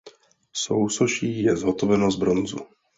Sousoší 0.61 1.31
je 1.43 1.57
zhotoveno 1.57 2.11
z 2.11 2.15
bronzu. 2.15 2.59